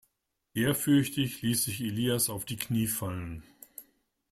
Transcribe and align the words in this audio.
Ehrfürchtig 0.55 1.43
ließ 1.43 1.65
sich 1.65 1.79
Elias 1.79 2.31
auf 2.31 2.43
die 2.45 2.55
Knie 2.57 2.87
fallen. 2.87 3.43